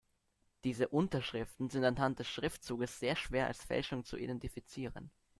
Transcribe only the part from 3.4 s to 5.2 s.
als Fälschung zu identifizieren.